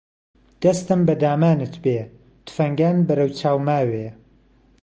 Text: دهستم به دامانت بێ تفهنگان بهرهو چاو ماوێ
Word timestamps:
دهستم 0.61 0.99
به 1.07 1.13
دامانت 1.23 1.73
بێ 1.83 1.97
تفهنگان 2.47 2.95
بهرهو 3.07 3.31
چاو 3.39 3.57
ماوێ 3.67 4.07